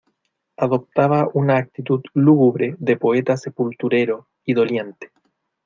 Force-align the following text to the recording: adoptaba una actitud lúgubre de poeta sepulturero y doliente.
adoptaba 0.57 1.29
una 1.31 1.57
actitud 1.57 2.01
lúgubre 2.15 2.75
de 2.79 2.97
poeta 2.97 3.37
sepulturero 3.37 4.27
y 4.43 4.55
doliente. 4.55 5.11